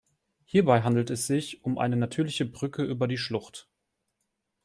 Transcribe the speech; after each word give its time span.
Hierbei 0.45 0.81
handelt 0.81 1.11
es 1.11 1.27
sich 1.27 1.63
um 1.63 1.77
eine 1.77 1.95
natürliche 1.95 2.43
Brücke 2.45 2.81
über 2.83 3.07
die 3.07 3.19
Schlucht. 3.19 3.69